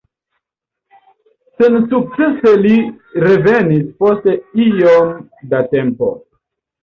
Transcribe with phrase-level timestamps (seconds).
[1.57, 2.79] Sensukcese li
[3.25, 4.31] revenis post
[4.65, 5.11] iom
[5.55, 6.09] da tempo.